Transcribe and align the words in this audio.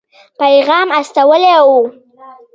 پیغام 0.39 0.87
استولی 0.99 1.53
وو. 1.65 1.79